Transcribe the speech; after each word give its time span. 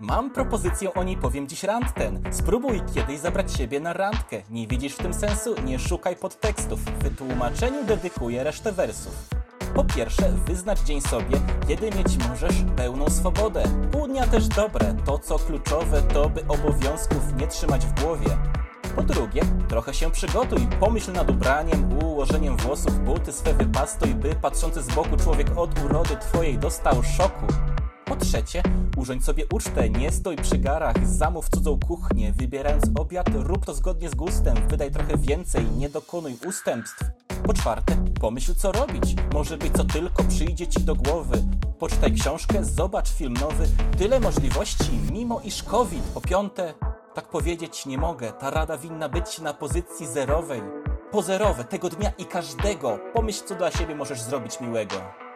Mam 0.00 0.30
propozycję, 0.30 0.94
o 0.94 1.02
niej 1.02 1.16
powiem 1.16 1.48
dziś 1.48 1.62
rant 1.62 1.94
ten. 1.94 2.22
Spróbuj 2.30 2.82
kiedyś 2.94 3.18
zabrać 3.18 3.52
siebie 3.52 3.80
na 3.80 3.92
randkę. 3.92 4.42
Nie 4.50 4.66
widzisz 4.66 4.94
w 4.94 4.98
tym 4.98 5.14
sensu? 5.14 5.54
Nie 5.64 5.78
szukaj 5.78 6.16
podtekstów. 6.16 6.80
W 6.80 7.02
wytłumaczeniu 7.02 7.84
dedykuję 7.84 8.44
resztę 8.44 8.72
wersów. 8.72 9.28
Po 9.74 9.84
pierwsze, 9.84 10.32
wyznacz 10.46 10.80
dzień 10.80 11.00
sobie, 11.00 11.40
kiedy 11.68 11.90
mieć 11.90 12.28
możesz 12.28 12.54
pełną 12.76 13.10
swobodę. 13.10 13.62
Pół 13.92 14.06
dnia 14.06 14.26
też 14.26 14.48
dobre, 14.48 14.94
to 15.04 15.18
co 15.18 15.38
kluczowe, 15.38 16.02
to 16.02 16.28
by 16.28 16.46
obowiązków 16.48 17.36
nie 17.36 17.46
trzymać 17.46 17.86
w 17.86 18.02
głowie. 18.02 18.36
Po 18.96 19.02
drugie, 19.02 19.42
trochę 19.68 19.94
się 19.94 20.10
przygotuj, 20.10 20.68
pomyśl 20.80 21.12
nad 21.12 21.30
ubraniem, 21.30 22.02
ułożeniem 22.02 22.56
włosów, 22.56 22.98
buty 23.04 23.32
swe 23.32 23.54
wypastuj, 23.54 24.14
by 24.14 24.34
patrzący 24.34 24.82
z 24.82 24.94
boku 24.94 25.16
człowiek 25.16 25.58
od 25.58 25.84
urody 25.84 26.16
twojej 26.16 26.58
dostał 26.58 27.02
szoku. 27.02 27.46
Trzecie, 28.28 28.62
urządź 28.96 29.24
sobie 29.24 29.44
ucztę, 29.52 29.90
nie 29.90 30.12
stoj 30.12 30.36
przy 30.36 30.58
garach, 30.58 31.06
zamów 31.06 31.48
cudzą 31.48 31.78
kuchnię, 31.88 32.32
wybierając 32.32 32.84
obiad, 32.98 33.26
rób 33.34 33.66
to 33.66 33.74
zgodnie 33.74 34.10
z 34.10 34.14
gustem, 34.14 34.56
wydaj 34.68 34.90
trochę 34.90 35.16
więcej, 35.16 35.64
nie 35.70 35.88
dokonuj 35.88 36.36
ustępstw. 36.46 37.04
Po 37.44 37.54
czwarte, 37.54 37.96
pomyśl 38.20 38.54
co 38.54 38.72
robić, 38.72 39.16
może 39.32 39.56
być 39.56 39.72
co 39.72 39.84
tylko 39.84 40.24
przyjdzie 40.24 40.66
ci 40.66 40.80
do 40.80 40.94
głowy. 40.94 41.42
Poczytaj 41.78 42.12
książkę, 42.12 42.64
zobacz 42.64 43.08
film 43.08 43.34
nowy, 43.34 43.68
tyle 43.98 44.20
możliwości, 44.20 44.90
mimo 45.12 45.40
iż 45.40 45.62
COVID. 45.62 46.02
Po 46.14 46.20
piąte, 46.20 46.74
tak 47.14 47.28
powiedzieć 47.28 47.86
nie 47.86 47.98
mogę, 47.98 48.32
ta 48.32 48.50
rada 48.50 48.78
winna 48.78 49.08
być 49.08 49.38
na 49.38 49.54
pozycji 49.54 50.06
zerowej. 50.06 50.62
Pozerowe 51.10 51.64
tego 51.64 51.88
dnia 51.88 52.10
i 52.18 52.24
każdego, 52.24 52.98
pomyśl 53.14 53.44
co 53.44 53.54
dla 53.54 53.70
siebie 53.70 53.94
możesz 53.94 54.20
zrobić 54.20 54.60
miłego. 54.60 55.27